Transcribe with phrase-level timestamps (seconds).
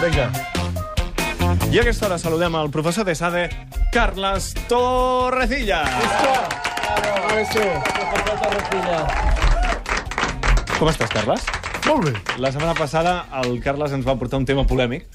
[0.00, 0.30] Vinga.
[1.72, 3.48] I a aquesta hora saludem al professor de SADE,
[3.92, 5.82] Carles Torrecilla.
[10.76, 11.46] Com estàs, Carles?
[11.86, 12.12] Molt bé.
[12.42, 15.08] La setmana passada el Carles ens va portar un tema polèmic.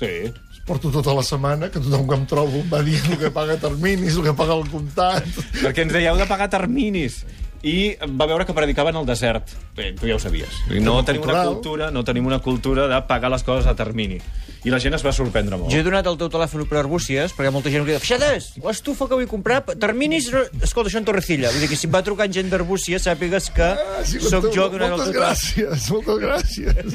[0.00, 0.32] Sí.
[0.64, 3.58] Porto tota la setmana, que tothom que em trobo em va dir el que paga
[3.60, 5.26] terminis, el que paga el comptat...
[5.60, 7.20] Perquè ens deia, heu de pagar terminis.
[7.64, 9.48] I va veure que predicaven al desert.
[9.76, 10.52] Bé, tu ja ho sabies.
[10.84, 11.46] No tenim una cultural.
[11.54, 14.18] cultura, no tenim una cultura de pagar les coses a termini.
[14.64, 15.72] I la gent es va sorprendre molt.
[15.72, 19.08] Jo he donat el teu telèfon per arbúcies, perquè molta gent que diu Fixades, l'estufa
[19.08, 20.30] que vull comprar, terminis...
[20.32, 21.50] no-" Escolta, això en Torrecilla.
[21.52, 24.52] Vull dir que si em va trucant gent d'arbúcies, sàpigues que Ah, sí, sóc tu,
[24.56, 25.24] jo donant el Moltes teu telèfon.
[25.24, 26.94] gràcies, moltes gràcies.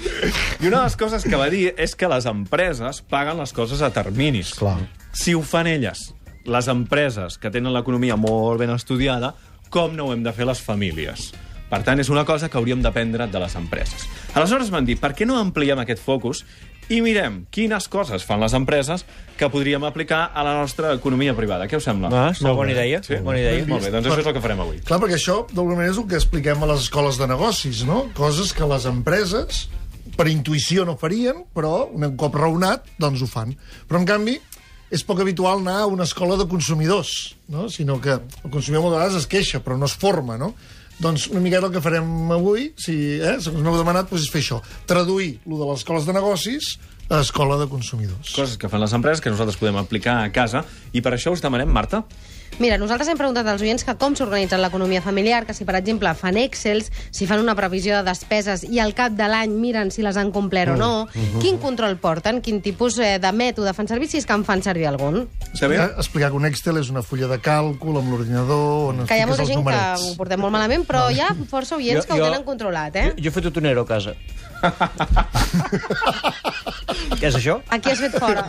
[0.61, 3.81] I una de les coses que va dir és que les empreses paguen les coses
[3.81, 4.53] a terminis.
[4.57, 4.77] Clar.
[5.13, 6.13] Si ho fan elles,
[6.45, 9.35] les empreses que tenen l'economia molt ben estudiada,
[9.69, 11.29] com no ho hem de fer les famílies?
[11.69, 14.07] Per tant, és una cosa que hauríem d'aprendre de les empreses.
[14.33, 16.41] Aleshores van dir, per què no ampliem aquest focus
[16.89, 19.03] i mirem quines coses fan les empreses
[19.37, 21.67] que podríem aplicar a la nostra economia privada.
[21.69, 22.09] Què us sembla?
[22.09, 23.03] Ah, una bona idea.
[23.05, 23.19] Sí?
[23.21, 23.61] Bona idea.
[23.69, 24.79] Molt bé, doncs això és el que farem avui.
[24.87, 28.07] Clar, perquè això, d'alguna manera, és el que expliquem a les escoles de negocis, no?
[28.17, 29.67] Coses que les empreses,
[30.17, 33.53] per intuïció, no farien, però un cop raonat, doncs ho fan.
[33.85, 34.39] Però, en canvi,
[34.89, 37.69] és poc habitual anar a una escola de consumidors, no?
[37.69, 40.53] sinó que el consumidor moltes vegades es queixa, però no es forma, no?
[40.99, 44.41] Doncs una miqueta el que farem avui, si, eh, segons m'heu demanat, doncs és fer
[44.43, 44.57] això.
[44.89, 46.73] Traduir lo de les escoles de negocis
[47.07, 48.33] a escola de consumidors.
[48.35, 51.41] Coses que fan les empreses que nosaltres podem aplicar a casa i per això us
[51.41, 52.03] demanem, Marta,
[52.59, 56.11] Mira, nosaltres hem preguntat als oients que com s'organitza l'economia familiar, que si, per exemple,
[56.19, 60.03] fan excels, si fan una previsió de despeses i al cap de l'any miren si
[60.03, 60.89] les han complert o no,
[61.39, 64.59] quin control porten, quin tipus eh, de mètode fan servir, si és que en fan
[64.65, 65.21] servir algun.
[65.55, 69.23] Eh, Explicar que un Excel és una fulla de càlcul amb l'ordinador on Que hi
[69.23, 70.03] ha molta gent que numerets.
[70.11, 73.07] ho portem molt malament, però hi ha força oients que ho tenen controlat, eh?
[73.15, 74.17] Jo, jo he fet un ero a casa.
[77.19, 77.59] Què és això?
[77.69, 78.45] Aquí has fet fora.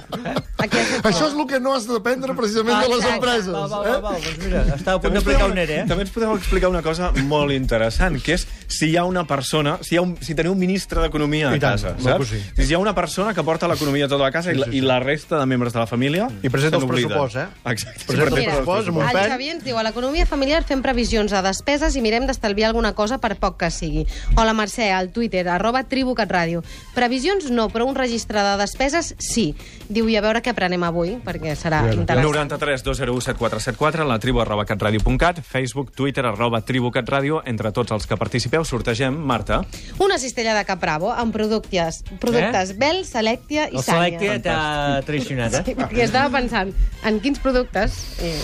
[0.60, 1.42] Aquí has fet Això és fora.
[1.42, 3.52] el que no has d'aprendre precisament de les empreses.
[3.54, 3.90] Va, va, eh?
[3.90, 5.86] va, va, doncs mira, estava a punt També ens d'aplicar un ERE, eh?
[5.90, 9.78] També ens podeu explicar una cosa molt interessant, que és si hi ha una persona,
[9.82, 12.28] si, hi ha un, si teniu un ministre d'Economia a tant, casa, que saps?
[12.30, 12.42] sí.
[12.60, 15.00] Si hi ha una persona que porta l'economia tota a casa i, la, i la
[15.02, 16.28] resta de membres de la família...
[16.42, 17.46] I presenta se els pressupost, eh?
[17.72, 18.04] Exacte.
[18.06, 19.30] Presenta Sí, Mira, pressupost amb un el pen.
[19.34, 23.18] Xavi ens diu, a l'economia familiar fem previsions de despeses i mirem d'estalviar alguna cosa
[23.18, 24.06] per poc que sigui.
[24.36, 26.62] O la Mercè, al Twitter, arroba tribucatradio.
[26.94, 29.54] Previsions no, però un registre de despeses sí.
[29.90, 32.22] Diu, i a veure què aprenem avui, perquè serà interessant.
[32.22, 37.42] 93 201 7474, la tribu arroba catradio.cat, Facebook, Twitter, arroba tribu catradio.
[37.44, 39.64] Entre tots els que participeu sortegem, Marta,
[39.98, 42.76] Una cistella de Capravo amb productes, productes Eh?
[42.78, 44.18] Bell, Selectia i El Sanya.
[44.18, 45.76] Selectia t'ha traicionat, Sí, eh?
[45.76, 46.72] perquè estava pensant
[47.04, 47.98] en quins productes...
[48.22, 48.34] I...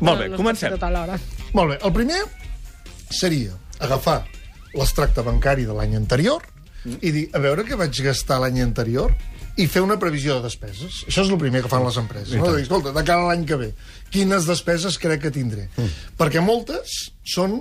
[0.00, 0.74] Molt bé, no, no comencem.
[0.78, 1.30] Tot.
[1.54, 2.20] Molt bé, el primer
[3.10, 4.20] seria agafar
[4.74, 6.44] l'extracte bancari de l'any anterior
[7.00, 9.14] i dir, a veure què vaig gastar l'any anterior
[9.58, 11.02] i fer una previsió de despeses.
[11.08, 12.36] Això és el primer que fan les empreses.
[12.38, 12.52] No?
[12.54, 13.72] Dir, escolta, de cara a l'any que ve,
[14.14, 15.66] quines despeses crec que tindré?
[16.18, 17.60] Perquè moltes són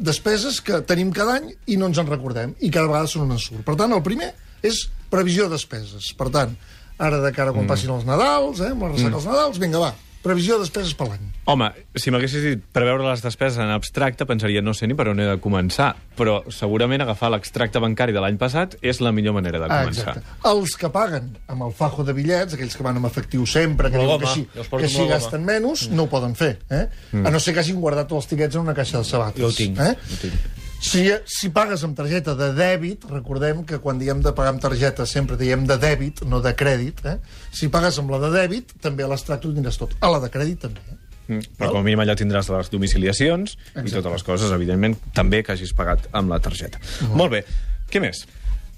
[0.00, 3.36] despeses que tenim cada any i no ens en recordem, i cada vegada són un
[3.36, 3.62] ensurt.
[3.66, 4.32] Per tant, el primer
[4.64, 6.08] és previsió de despeses.
[6.18, 6.56] Per tant,
[6.98, 9.92] ara de cara quan passin els Nadals, eh, amb la ressaca dels Nadals, vinga, va,
[10.24, 11.26] previsió de despeses per l'any.
[11.52, 11.68] Home,
[12.00, 15.26] si m'haguessis dit preveure les despeses en abstracte, pensaria, no sé ni per on he
[15.28, 19.68] de començar, però segurament agafar l'extracte bancari de l'any passat és la millor manera de
[19.68, 20.16] Ah, començar.
[20.16, 20.48] exacte.
[20.48, 23.98] Els que paguen amb el fajo de bitllets, aquells que van amb efectiu sempre, que,
[23.98, 25.10] diuen que porto que goma.
[25.14, 26.58] gasten menys, no ho poden fer.
[26.70, 26.88] Eh?
[27.24, 29.40] A no ser que hagin guardat tots els tiquets en una caixa de sabates.
[29.40, 29.92] Jo ho tinc, Eh?
[29.94, 30.34] ho tinc.
[30.84, 35.06] Si, si pagues amb targeta de dèbit, recordem que quan diem de pagar amb targeta
[35.08, 37.00] sempre diem de dèbit, no de crèdit.
[37.08, 37.14] Eh?
[37.56, 39.94] Si pagues amb la de dèbit, també a l'extracte ho tindràs tot.
[40.04, 40.82] A la de crèdit també.
[40.90, 40.98] Eh?
[41.24, 43.94] Mm, Però com a mínim allà tindràs les domiciliacions i Exacte.
[43.96, 46.82] totes les coses, evidentment, també que hagis pagat amb la targeta.
[47.16, 47.44] Molt bé.
[47.88, 48.26] Què més?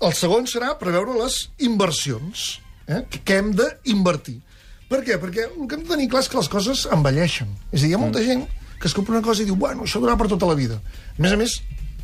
[0.06, 3.02] El segon serà preveure les inversions, eh?
[3.10, 4.38] que, que hem d'invertir.
[4.86, 5.18] Per què?
[5.18, 7.50] Perquè el que hem de tenir clar és que les coses envelleixen.
[7.72, 8.46] És a dir, hi ha molta gent
[8.78, 10.76] que es compra una cosa i diu, bueno, això durarà per tota la vida.
[11.16, 11.56] A més a més,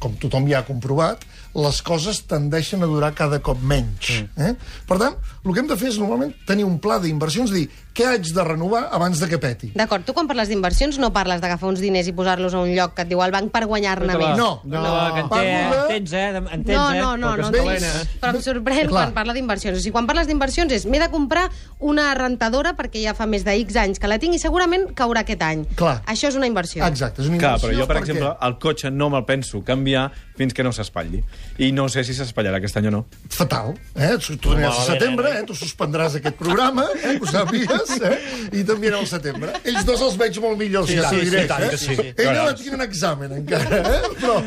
[0.02, 1.22] com tothom ja ha comprovat,
[1.54, 4.22] les coses tendeixen a durar cada cop menys.
[4.36, 4.54] Eh?
[4.88, 8.06] Per tant, el que hem de fer és normalment tenir un pla d'inversions, dir què
[8.08, 9.68] haig de renovar abans de que peti.
[9.76, 12.94] D'acord, tu quan parles d'inversions no parles d'agafar uns diners i posar-los a un lloc
[12.96, 14.36] que et diu el banc per guanyar-ne més.
[14.38, 16.28] No, No, no, que en té, parlo de- entens, eh?
[16.38, 17.00] Entens, No, eh?
[17.02, 18.08] no, no, no, Bé, no calenes.
[18.22, 19.04] Però em sorprèn Clar.
[19.04, 19.76] quan parla d'inversions.
[19.76, 21.50] O sigui, quan parles d'inversions és m'he de comprar
[21.80, 25.20] una rentadora perquè ja fa més de X anys que la tinc i segurament caurà
[25.26, 25.66] aquest any.
[25.76, 26.00] Clar.
[26.06, 26.86] Això és una inversió.
[26.86, 29.62] Exacte, és una Clar, inversió però jo, per perquè- exemple, el cotxe no me'l penso
[29.62, 31.20] canviar fins que no s'espatlli.
[31.62, 33.00] I no sé si s'espatllarà aquest any o no.
[33.32, 33.74] fatal.
[33.94, 34.14] Eh?
[34.18, 35.42] Tu, aniràs a setembre, eh?
[35.48, 37.16] tu suspendràs aquest programa, eh?
[37.18, 38.18] que ho sàpigues, eh?
[38.52, 39.52] i també anirà al setembre.
[39.64, 41.44] Ells dos els veig molt millors, Sí, ja sí, t'ho sí, diré.
[41.44, 41.76] i tant eh?
[41.80, 41.96] sí.
[42.16, 44.12] Ell no tinc un examen encara, eh?
[44.20, 44.38] però,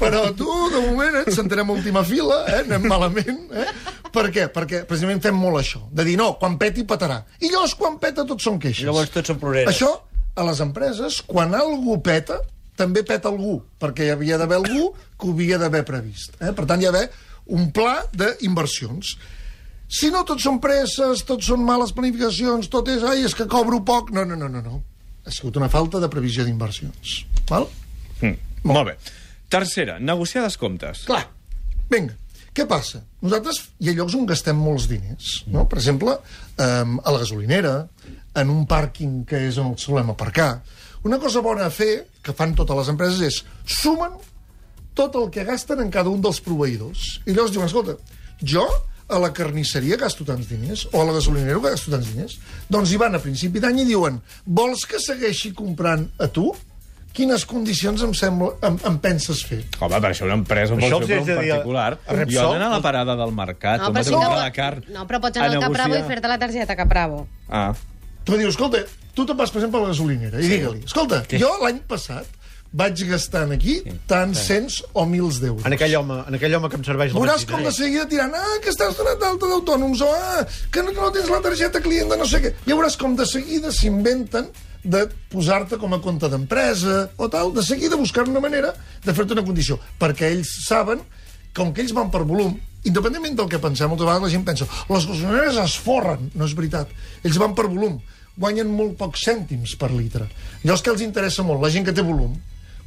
[0.00, 1.24] però tu, de moment, eh?
[1.28, 2.62] et sentarem a última fila, eh?
[2.64, 3.44] anem malament.
[3.52, 3.68] Eh?
[4.14, 4.48] Per què?
[4.54, 7.20] Perquè precisament fem molt això, de dir, no, quan peti, petarà.
[7.42, 8.84] I llavors, quan peta, tots són queixes.
[8.84, 9.72] I llavors tots són ploreres.
[9.74, 9.90] Això,
[10.34, 12.40] a les empreses, quan algú peta,
[12.78, 16.36] també peta algú, perquè hi havia d'haver algú que ho havia d'haver previst.
[16.40, 16.52] Eh?
[16.56, 17.10] Per tant, hi ha d'haver
[17.54, 19.14] un pla d'inversions.
[19.94, 23.82] Si no, tots són presses, tots són males planificacions, tot és, ai, és que cobro
[23.86, 24.10] poc...
[24.16, 24.80] No, no, no, no, no.
[25.24, 27.20] Ha sigut una falta de previsió d'inversions.
[27.48, 27.68] Val?
[28.20, 28.36] Mm.
[28.68, 28.98] Molt bé.
[29.52, 31.04] Tercera, negociar descomptes.
[31.08, 31.22] Clar,
[31.92, 32.16] vinga,
[32.54, 33.02] què passa?
[33.24, 35.64] Nosaltres hi ha llocs on gastem molts diners, no?
[35.70, 36.16] Per exemple,
[36.62, 37.74] um, a la gasolinera,
[38.40, 40.48] en un pàrquing que és on solem aparcar.
[41.04, 43.42] Una cosa bona a fer, que fan totes les empreses, és
[43.82, 44.14] sumen
[44.96, 47.20] tot el que gasten en cada un dels proveïdors.
[47.26, 47.96] I llavors diuen, escolta,
[48.40, 48.64] jo
[49.12, 52.38] a la carnisseria gasto tants diners, o a la gasolinera gasto tants diners.
[52.72, 54.16] Doncs hi van a principi d'any i diuen,
[54.46, 56.54] vols que segueixi comprant a tu?
[57.14, 59.60] Quines condicions em, sembla, em, em penses fer?
[59.78, 61.90] Home, per això una empresa, Això fer haig un dir particular.
[62.08, 64.82] Jo he d'anar a la parada del mercat, No, si si no, la carn.
[64.90, 67.26] no, però pots anar al Capravo i fer-te la targeta Capravo.
[67.48, 67.68] Ah,
[68.24, 68.80] Tu dius, escolta,
[69.14, 71.38] tu te'n vas, per exemple, a la gasolinera i digue-li, escolta, Sí.
[71.42, 72.26] jo l'any passat
[72.74, 73.76] vaig gastant aquí
[74.10, 75.62] tants cents o mils d'euros.
[75.68, 78.34] En aquell home, en aquell home que em serveix la Veuràs com de seguida tirant,
[78.34, 80.42] ah, que estàs donat d'alta d'autònoms, o ah,
[80.72, 82.54] que no, que no tens la targeta client de no sé què.
[82.66, 84.50] Ja veuràs com de seguida s'inventen
[84.82, 88.74] de posar-te com a compte d'empresa o tal, de seguida buscar una manera
[89.04, 91.00] de fer-te una condició, perquè ells saben
[91.54, 94.66] com que ells van per volum, independentment del que pensem, moltes vegades la gent pensa
[94.90, 96.90] les gasolineres es forren, no és veritat.
[97.22, 98.00] Ells van per volum,
[98.38, 100.26] guanyen molt pocs cèntims per litre.
[100.64, 102.34] Llavors que els interessa molt, la gent que té volum,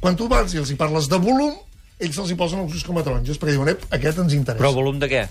[0.00, 1.54] quan tu vas i els hi parles de volum,
[1.98, 4.60] ells els hi posen els ulls com a taronges, perquè diuen, ep, aquest ens interessa.
[4.62, 5.24] Però volum de què?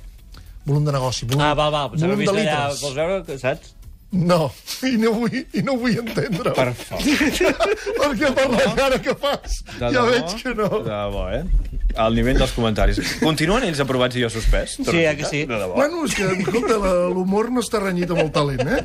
[0.67, 1.25] Volum de negoci.
[1.29, 1.71] Volum, Ah, val.
[1.91, 2.81] Pensava volum de vist allà, litres.
[2.81, 3.73] vols veure, que, saps?
[4.11, 4.51] No,
[4.87, 6.51] i no vull, i no vull entendre.
[6.55, 7.03] per favor.
[7.03, 10.05] Perquè per la cara que fas, De ja debò?
[10.11, 10.69] veig que no.
[10.79, 11.76] De debò, eh?
[11.97, 12.99] Al nivell dels comentaris.
[13.21, 14.77] Continuen ells aprovats i jo suspès?
[14.85, 15.43] Sí, eh, que sí.
[15.49, 15.75] De debò.
[15.79, 16.77] Bueno, és que, escolta,
[17.13, 18.83] l'humor no està renyit amb el talent, eh?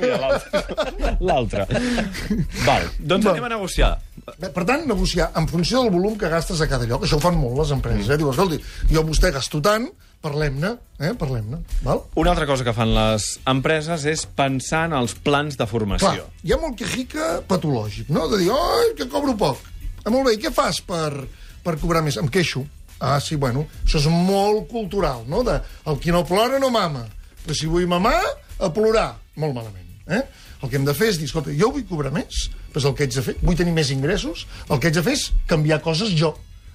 [0.00, 0.30] Mira,
[1.20, 1.66] l'altre.
[2.66, 3.32] Val, doncs Va.
[3.34, 3.94] anem a negociar.
[4.38, 7.04] Bé, Per tant, negociar en funció del volum que gastes a cada lloc.
[7.06, 8.18] Això ho fan molt les empreses, eh?
[8.20, 8.58] Diu, escolti,
[8.90, 9.88] jo amb vostè gasto tant,
[10.24, 11.12] parlem-ne, eh?
[11.18, 12.02] Parlem-ne, val?
[12.18, 16.26] Una altra cosa que fan les empreses és pensar en els plans de Clar, formació.
[16.44, 18.26] hi ha molt quejica patològic, no?
[18.28, 19.62] De dir, ai, que cobro poc.
[20.04, 21.12] Ah, molt bé, i què fas per,
[21.68, 22.16] per cobrar més?
[22.20, 22.64] Em queixo.
[22.98, 25.44] Ah, sí, bueno, això és molt cultural, no?
[25.46, 27.04] De, el qui no plora no mama.
[27.44, 28.18] Però si vull mamar,
[28.58, 29.12] a plorar.
[29.38, 30.24] Molt malament, eh?
[30.58, 33.06] El que hem de fer és dir, escolta, jo vull cobrar més, doncs el que
[33.06, 36.10] haig de fer, vull tenir més ingressos, el que haig de fer és canviar coses
[36.18, 36.32] jo,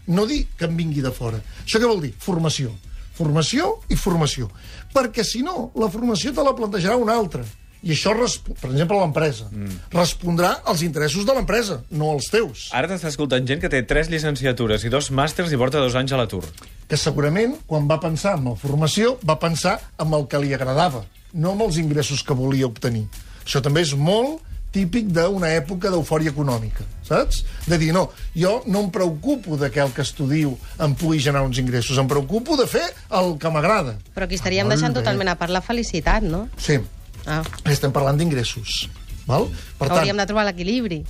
[0.08, 1.42] no dir que em vingui de fora.
[1.66, 2.14] Això què vol dir?
[2.24, 2.72] Formació.
[3.14, 4.48] Formació i formació.
[4.96, 7.44] Perquè, si no, la formació te la plantejarà una altra.
[7.84, 9.50] I això, per exemple, l'empresa.
[9.52, 9.80] Mm.
[9.92, 12.70] Respondrà als interessos de l'empresa, no als teus.
[12.72, 16.16] Ara t'està escoltant gent que té tres llicenciatures i dos màsters i porta dos anys
[16.16, 16.46] a l'atur.
[16.88, 21.04] Que segurament, quan va pensar en la formació, va pensar en el que li agradava,
[21.34, 23.04] no amb els ingressos que volia obtenir.
[23.44, 24.40] Això també és molt
[24.74, 27.44] típic d'una època d'eufòria econòmica, saps?
[27.70, 31.46] De dir, no, jo no em preocupo de que el que estudio em pugui generar
[31.46, 34.00] uns ingressos, em preocupo de fer el que m'agrada.
[34.16, 35.02] Però aquí estaríem Molt deixant bé.
[35.04, 36.48] totalment a part la felicitat, no?
[36.58, 36.80] Sí,
[37.26, 37.42] Ah.
[37.72, 38.88] estem parlant d'ingressos.
[39.28, 39.48] Val?
[39.80, 41.04] Per Hauríem de trobar l'equilibri.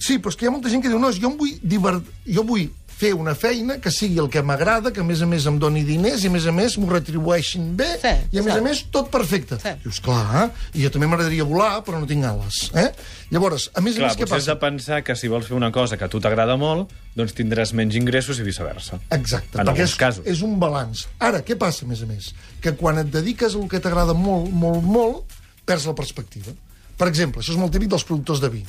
[0.00, 2.06] Sí, però és que hi ha molta gent que diu no, jo em vull, divert...
[2.26, 2.68] jo vull
[3.00, 5.80] fer una feina que sigui el que m'agrada, que a més a més em doni
[5.88, 8.58] diners i a més a més m'ho retribueixin bé Sí, i a més sí.
[8.58, 9.56] a més tot perfecte.
[9.62, 9.72] Sí.
[9.86, 12.58] Dius, clar, i jo també m'agradaria volar, però no tinc ales.
[12.76, 12.90] Eh?
[13.32, 14.52] Llavors, a més a Clar, més, què potser has passa?
[14.52, 17.72] de pensar que si vols fer una cosa que a tu t'agrada molt, doncs tindràs
[17.72, 19.00] menys ingressos i viceversa.
[19.16, 20.26] Exacte, En perquè és, casos.
[20.28, 21.06] és un balanç.
[21.24, 22.34] Ara, què passa, a més a més?
[22.60, 25.38] Que quan et dediques al que t'agrada molt, molt, molt,
[25.70, 26.54] perds la perspectiva.
[26.98, 28.64] Per exemple, això és molt típic dels productors de vi.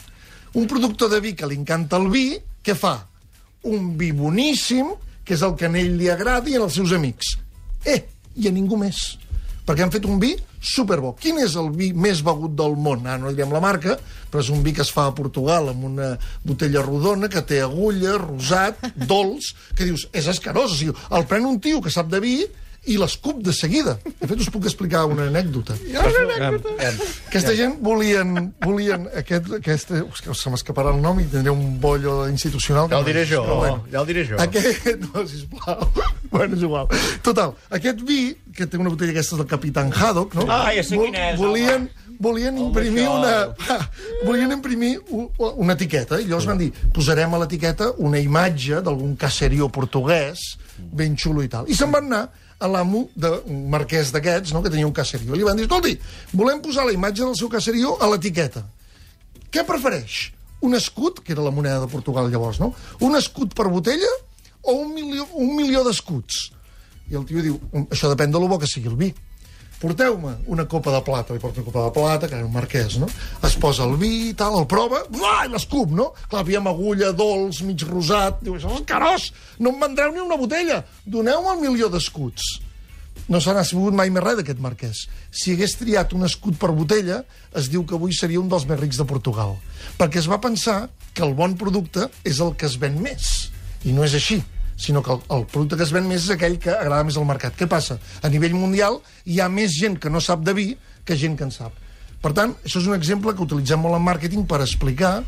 [0.60, 2.26] Un productor de vi que li encanta el vi,
[2.64, 3.00] què fa?
[3.72, 4.94] Un vi boníssim,
[5.26, 7.36] que és el que a ell li agrada i als seus amics.
[7.88, 8.00] Eh,
[8.38, 9.02] i a ningú més.
[9.66, 11.14] Perquè han fet un vi superbo.
[11.18, 13.06] Quin és el vi més begut del món?
[13.10, 13.98] Ah, no direm la marca,
[14.30, 16.12] però és un vi que es fa a Portugal amb una
[16.46, 18.82] botella rodona que té agulla, rosat,
[19.12, 20.76] dolç, que dius, és escarós.
[20.76, 22.36] O sigui, el pren un tio que sap de vi
[22.90, 23.94] i l'escup de seguida.
[24.04, 25.76] De fet, us puc explicar una anècdota.
[27.30, 28.50] Aquesta gent volien...
[28.66, 32.90] volien aquest, aquest, us, se m'escaparà el nom i tindré un bollo institucional.
[32.90, 34.42] que Ja el diré jo, però ja el diré jo.
[34.42, 35.86] Aquest, no, sisplau.
[36.32, 36.90] bueno, és igual.
[37.22, 38.22] Total, aquest vi,
[38.56, 40.50] que té una botella aquesta del Capitán Haddock, no?
[40.50, 43.36] Ah, ja sé quin és, Volien, volien imprimir una...
[44.28, 44.96] volien imprimir
[45.38, 51.14] una etiqueta, i llavors van dir, posarem a l'etiqueta una imatge d'algun caserio portuguès, ben
[51.14, 51.70] xulo i tal.
[51.70, 52.26] I se'n van anar
[52.62, 55.34] a l'amo d'un marquès d'aquests, no?, que tenia un caserio.
[55.34, 55.96] I li van dir, escolti,
[56.38, 58.64] volem posar la imatge del seu caserio a l'etiqueta.
[59.52, 60.30] Què prefereix?
[60.62, 62.72] Un escut, que era la moneda de Portugal llavors, no?
[63.02, 64.12] Un escut per botella
[64.62, 66.52] o un milió, un milió d'escuts?
[67.10, 69.14] I el tio diu, "Um, això depèn de lo bo que sigui el vi.
[69.82, 73.00] Porteu-me una copa de plata, li porta una copa de plata, que era un marquès,
[73.02, 73.08] no?
[73.48, 76.12] Es posa el vi i tal, el prova, uah, i l'escup, no?
[76.28, 80.38] Clar, aviam agulla, dolç, mig rosat, diu, això és carós, no em vendreu ni una
[80.38, 82.52] botella, doneu-me el milió d'escuts.
[83.32, 85.06] No se n'ha sabut mai més res d'aquest marquès.
[85.34, 87.24] Si hagués triat un escut per botella,
[87.58, 89.58] es diu que avui seria un dels més rics de Portugal.
[89.98, 93.50] Perquè es va pensar que el bon producte és el que es ven més.
[93.82, 94.44] I no és així
[94.82, 97.28] sinó que el, el producte que es ven més és aquell que agrada més al
[97.30, 97.54] mercat.
[97.58, 98.00] Què passa?
[98.26, 98.98] A nivell mundial
[99.30, 100.72] hi ha més gent que no sap de vi
[101.06, 101.78] que gent que en sap.
[102.22, 105.20] Per tant, això és un exemple que utilitzem molt en màrqueting per explicar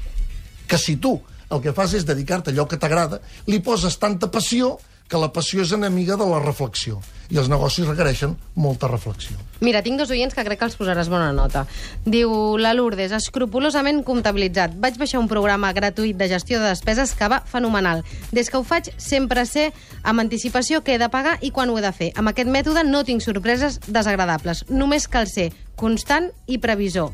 [0.67, 1.15] que si tu
[1.53, 4.73] el que fas és dedicar-te a allò que t'agrada, li poses tanta passió
[5.13, 6.97] que la passió és enemiga de la reflexió.
[7.29, 9.37] I els negocis requereixen molta reflexió.
[9.61, 11.67] Mira, tinc dos oients que crec que els posaràs bona nota.
[12.05, 14.73] Diu la Lourdes, escrupulosament comptabilitzat.
[14.81, 18.01] Vaig baixar un programa gratuït de gestió de despeses que va fenomenal.
[18.33, 19.69] Des que ho faig, sempre sé
[20.01, 22.09] amb anticipació què he de pagar i quan ho he de fer.
[22.17, 24.65] Amb aquest mètode no tinc sorpreses desagradables.
[24.73, 27.13] Només cal ser constant i previsor.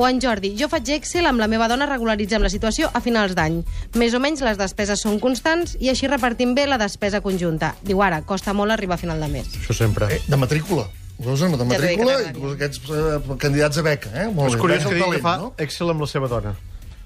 [0.00, 3.34] O en Jordi, jo faig Excel amb la meva dona, regularitzem la situació a finals
[3.36, 3.58] d'any.
[4.00, 7.74] Més o menys les despeses són constants i així repartim bé la despesa conjunta.
[7.84, 9.50] Diu ara, costa molt arribar a final de mes.
[9.58, 10.08] Això sempre.
[10.16, 10.86] Eh, de matrícula.
[11.18, 11.50] Veus, no?
[11.52, 12.54] De Ja matrícula que i t'agradaria.
[12.54, 14.12] aquests eh, candidats a beca.
[14.22, 14.24] Eh?
[14.32, 14.60] Molt És bé.
[14.62, 15.50] curiós que digui que fa no?
[15.66, 16.54] Excel amb la seva dona.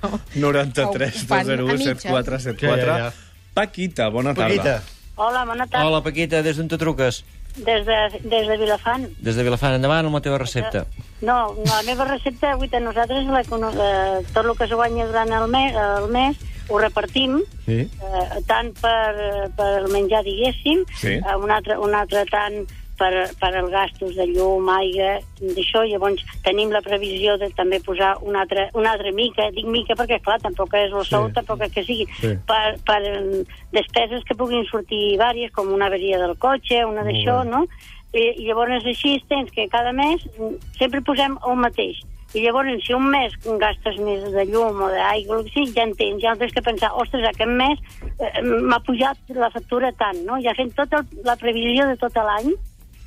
[0.00, 0.18] No.
[0.34, 2.02] 93 Fan a 201 mitges.
[2.02, 2.56] 7474.
[2.64, 3.12] Ja, ja, ja.
[3.54, 4.56] Paquita, bona tarda.
[4.56, 4.82] Paquita.
[5.20, 5.84] Hola, bona tarda.
[5.86, 7.20] Hola, Paquita, des d'on te truques?
[7.64, 7.96] Des de,
[8.28, 9.02] des de Vilafant.
[9.20, 10.86] Des de Vilafant, endavant amb la teva recepta.
[11.20, 15.32] No, la meva recepta, avui a nosaltres, la, eh, tot el que es guanya durant
[15.36, 16.36] el mes, el mes
[16.70, 17.80] ho repartim, Sí.
[17.90, 21.14] eh, tant per, per el menjar, diguéssim, Sí.
[21.18, 22.64] eh, un, altre, un altre tant
[23.00, 28.12] per, per els gastos de llum, aigua, d'això, llavors tenim la previsió de també posar
[28.20, 31.34] una altra, una altra mica, dic mica perquè, clar, tampoc és el sou, Sí.
[31.38, 32.34] tampoc és que sigui, Sí.
[32.46, 37.40] per, per eh, despeses que puguin sortir vàries, com una avaria del cotxe, una d'això,
[37.48, 37.64] no?
[38.12, 42.00] I, I llavors així tens que cada mes mm, sempre posem el mateix.
[42.34, 45.72] I llavors, si un mes gastes més de llum o d'aigua, o el que sigui,
[45.74, 45.86] ja
[46.22, 47.78] ja no tens que pensar, ostres, aquest mes
[48.18, 50.38] eh, m'ha pujat la factura tant, no?
[50.42, 52.52] Ja fem tota la previsió de tot l'any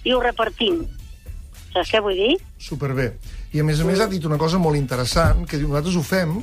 [0.04, 0.84] i ho repartim.
[1.74, 2.36] Saps què vull dir?
[2.62, 3.14] Superbé.
[3.54, 6.04] I a més a més ha dit una cosa molt interessant, que diu, nosaltres ho
[6.06, 6.38] fem,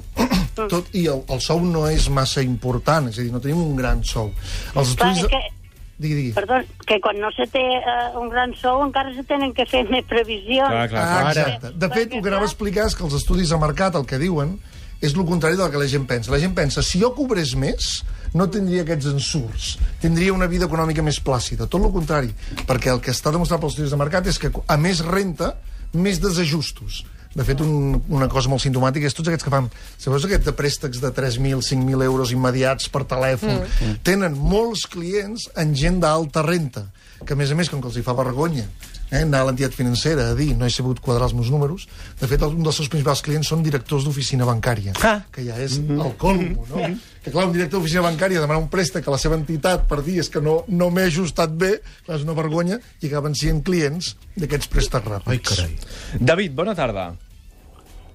[0.56, 3.76] tot, i el, el sou no és massa important, és a dir, no tenim un
[3.78, 4.32] gran sou.
[4.74, 5.26] Els Clar, estudis...
[5.30, 5.56] que,
[6.00, 6.30] Digui, digui.
[6.32, 6.56] perdó,
[6.88, 10.06] que quan no se té eh, un gran sou encara se tenen que fer més
[10.08, 10.70] previsions.
[10.72, 11.32] Clar, clar, Ah, clar.
[11.34, 11.72] exacte.
[11.76, 14.16] De fet, el que anava a explicar és que els estudis de mercat el que
[14.22, 14.54] diuen
[15.00, 16.32] és el contrari del que la gent pensa.
[16.32, 18.00] La gent pensa, si jo cobrés més,
[18.36, 19.70] no tindria aquests ensurts,
[20.02, 21.66] tindria una vida econòmica més plàcida.
[21.66, 22.34] Tot el contrari,
[22.68, 25.54] perquè el que està demostrat pels estudis de mercat és que a més renta,
[25.96, 27.02] més desajustos.
[27.30, 29.68] De fet, un, una cosa molt sintomàtica és tots aquests que fan...
[30.02, 33.60] Sabeu aquests de préstecs de 3.000, 5.000 euros immediats per telèfon?
[33.62, 34.00] Mm.
[34.06, 36.88] Tenen molts clients en gent d'alta renta,
[37.22, 38.66] que a més a més, com que els hi fa vergonya
[39.10, 41.86] eh, anar a l'entitat financera a dir no he sabut quadrar els meus números,
[42.20, 45.22] de fet, un dels seus principals clients són directors d'oficina bancària, Ah.
[45.32, 46.82] que ja és el colmo, no?
[47.22, 50.18] Que clar, un director d'oficina bancària demana un préstec a la seva entitat per dir
[50.20, 54.14] és que no, no m'he ajustat bé, clar, és una vergonya, i acaben sent clients
[54.36, 55.28] d'aquests préstecs ràpids.
[55.28, 56.20] Ai, carai.
[56.20, 57.10] David, bona tarda.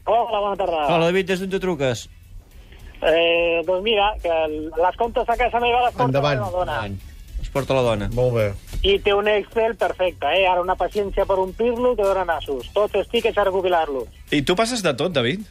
[0.05, 0.85] Hola, bona tarda.
[0.95, 2.07] Hola, David, des d'on te truques?
[3.05, 6.39] Eh, doncs mira, que les comptes a casa meva les porta Endavant.
[6.39, 6.85] la meva dona.
[6.87, 7.14] Es
[7.55, 8.09] porta la dona.
[8.15, 8.47] Molt bé.
[8.83, 10.43] I té un Excel perfecte, eh?
[10.49, 12.67] Ara una paciència per omplir-lo que dona nassos.
[12.75, 14.09] Tots els tickets a recopilar-los.
[14.35, 15.45] I tu passes de tot, David?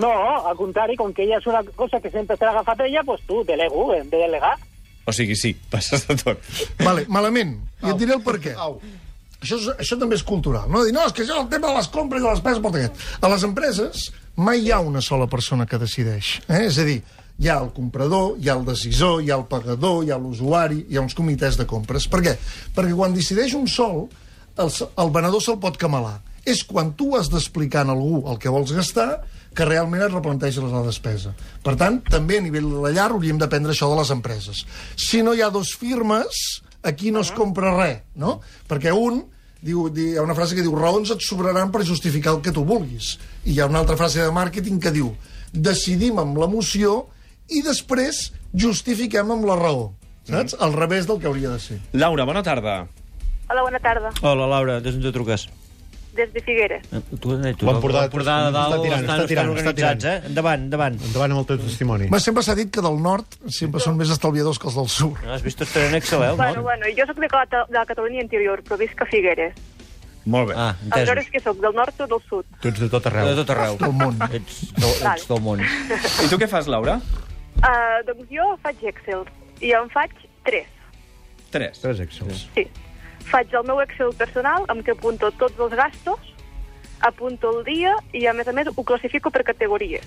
[0.00, 0.10] No,
[0.46, 3.24] al contrari, com que ella és una cosa que sempre te l'ha agafat ella, pues
[3.26, 4.54] tu, delego, hem de delegar.
[5.08, 6.50] O sigui, sí, passes de tot.
[6.84, 7.56] Vale, malament.
[7.82, 8.54] I et diré el per què.
[8.60, 8.76] Au.
[9.40, 10.68] Això, és, això també és cultural.
[10.70, 10.84] No?
[10.84, 13.06] Dir, no, és que això, el tema de les compres i de les aquest.
[13.24, 16.36] A les empreses mai hi ha una sola persona que decideix.
[16.46, 16.66] Eh?
[16.68, 17.00] És a dir,
[17.40, 20.84] hi ha el comprador, hi ha el decisor, hi ha el pagador, hi ha l'usuari,
[20.90, 22.06] hi ha uns comitès de compres.
[22.12, 22.34] Per què?
[22.76, 24.06] Perquè quan decideix un sol,
[24.60, 24.68] el,
[25.00, 26.18] el venedor se'l pot camalar.
[26.44, 29.22] És quan tu has d'explicar a algú el que vols gastar
[29.56, 31.32] que realment et replanteges la despesa.
[31.64, 34.62] Per tant, també a nivell de la llar hauríem d'aprendre això de les empreses.
[34.96, 38.38] Si no hi ha dos firmes, aquí no es compra res, no?
[38.70, 39.24] Perquè un,
[39.60, 42.52] diu, di- hi ha una frase que diu raons et sobraran per justificar el que
[42.56, 43.16] tu vulguis.
[43.44, 45.10] I hi ha una altra frase de màrqueting que diu
[45.52, 47.08] decidim amb l'emoció
[47.50, 49.92] i després justifiquem amb la raó.
[50.30, 50.54] Saps?
[50.60, 51.78] Al revés del que hauria de ser.
[51.92, 52.86] Laura, bona tarda.
[53.50, 54.10] Hola, bona tarda.
[54.22, 55.48] Hola, Laura, des d'on te truques?
[56.10, 56.82] des de Figueres.
[56.92, 60.02] Eh, Tu, eh, tu, L'Empordà- de dalt està tirant, estan, està tirant, estan està organitzats,
[60.02, 60.24] tirant.
[60.24, 60.26] eh?
[60.26, 60.96] Endavant, endavant.
[61.06, 62.08] Endavant amb el teu testimoni.
[62.10, 65.14] Ma, sempre s'ha dit que del nord sempre són més estalviadors que els del sud.
[65.24, 66.30] No, has vist estar en Excel, eh?
[66.32, 69.54] el Bueno, bueno, jo sóc de, de la Catalunya interior, però visc a Figueres.
[70.26, 70.54] Molt bé.
[70.58, 71.32] Ah, Aleshores, entesos.
[71.32, 72.44] què sóc, del nord o del sud?
[72.60, 73.26] Tu ets de tot arreu.
[73.30, 73.78] De tot arreu.
[73.78, 74.18] Del món.
[74.34, 75.60] Ets, del, ets del món.
[75.62, 77.00] I tu què fas, Laura?
[77.60, 79.26] Uh, doncs jo faig Excel
[79.60, 80.14] i en faig
[80.48, 80.68] tres.
[81.52, 81.80] Tres.
[81.82, 82.46] Tres Excels.
[82.54, 82.64] Sí.
[83.28, 86.30] Faig el meu Excel personal amb què apunto tots els gastos,
[87.04, 90.06] apunto el dia i, a més a més, ho classifico per categories.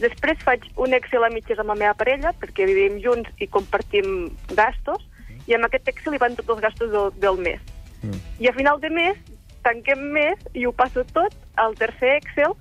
[0.00, 4.30] Després faig un Excel a mitges amb la meva parella, perquè vivim junts i compartim
[4.56, 5.04] gastos,
[5.46, 7.60] i amb aquest Excel hi van tots els gastos del, del mes.
[8.02, 8.20] Mm.
[8.40, 9.20] I a final de mes
[9.66, 12.56] tanquem mes i ho passo tot al tercer Excel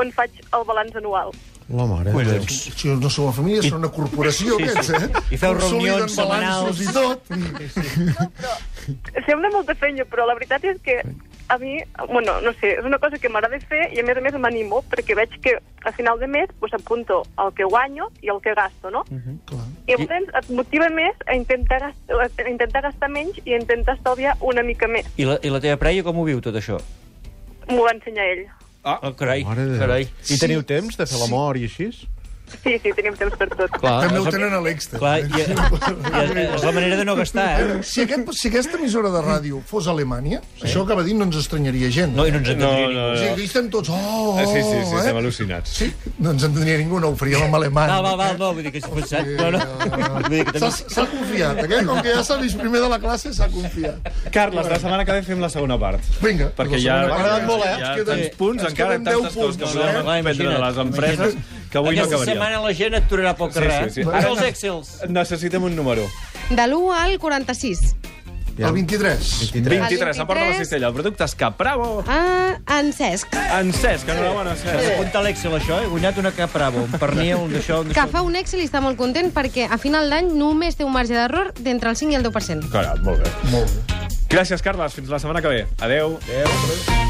[0.00, 1.32] on faig el balanç anual.
[1.70, 2.10] La mare.
[2.10, 2.42] Déu.
[2.50, 4.70] Si no són una família, són una corporació, Sí, sí.
[4.70, 5.34] aquests, eh?
[5.34, 6.80] I feu reunions setmanals.
[6.82, 7.30] I tot.
[9.26, 10.96] Sembla molta feina, però la veritat és que
[11.50, 14.22] a mi, bueno, no sé, és una cosa que m'agrada fer i a més a
[14.22, 18.30] més m'animo perquè veig que a final de mes pues, apunto el que guanyo i
[18.30, 19.02] el que gasto, no?
[19.50, 19.66] Clar.
[19.90, 23.96] I llavors et motiva més a intentar, gastar, a intentar gastar menys i a intentar
[23.98, 25.06] estalviar una mica més.
[25.18, 26.78] I la, I la teva parella com ho viu, tot això?
[27.70, 28.46] M'ho va ensenyar ell.
[28.84, 29.42] Ah, Oh, carai,
[29.78, 30.08] carai.
[30.30, 31.90] I teniu temps de fer l'amor i així?
[32.62, 33.70] Sí, sí, tenim temps per tot.
[33.80, 34.98] Clar, També ho és- tenen a l'Exter.
[35.00, 37.78] Clar, i, i, és la manera de no gastar, eh?
[37.86, 40.66] Si, aquest, si aquesta emissora de ràdio fos a Alemanya, sí.
[40.68, 42.14] això acaba dient no ens estranyaria gent.
[42.16, 43.14] No, i no ens entendria No, no, ningú.
[43.14, 43.88] O sigui, aquí estem tots...
[43.92, 44.98] Oh, Ah, sí, sí, sí, eh?
[45.00, 45.72] estem al·lucinats.
[45.80, 45.88] Sí,
[46.18, 47.90] no ens entendria ningú, no ho faríem en alemany.
[47.94, 49.60] Val, val, val, no, vull dir que s'ha pensat, però no.
[50.20, 51.80] Vull dir que S'ha confiat, eh?
[51.86, 54.10] Com que ja s'ha vist primer de la classe, s'ha confiat.
[54.34, 56.04] Carles, la setmana que ve fem la segona part.
[56.22, 57.76] Vinga, Perquè ja, m'ha agradat molt, eh?
[57.80, 60.02] queden- tants punts, encara tantes 10 coses que podem eh?
[60.02, 61.36] Clar, aprendre de les empreses
[61.70, 62.34] que avui no Aquesta acabaríem.
[62.36, 63.84] setmana la gent et tornarà pel carrer.
[63.84, 64.08] Sí, sí, sí.
[64.08, 64.12] eh?
[64.12, 64.96] Ara- els Excels.
[65.08, 66.08] Necessitem un número.
[66.50, 67.94] De l'1 al 46.
[68.58, 69.52] El 23.
[69.54, 70.58] 23, El a Porta de la 23.
[70.58, 70.92] Cistella.
[70.92, 71.56] Productes Cap.
[71.56, 72.04] Bravo!
[72.06, 74.92] Ah, en Cesc, En Cesc, enhorabona, Cesc.
[74.92, 75.78] apuntat a l'Excel, això?
[75.82, 78.66] He guanyat una cap bravo, un pernil, un d'això, un que fa un Excel i
[78.68, 82.12] està molt content perquè a final d'any només té un marge d'error d'entre el 5
[82.12, 82.68] i el 10%.
[82.70, 83.30] Caram, molt bé.
[83.50, 83.96] Molt bé.
[84.28, 84.92] Gràcies, Carles.
[84.92, 85.66] Fins la setmana que ve.
[85.80, 86.18] Adeu.
[86.28, 87.09] Adeu.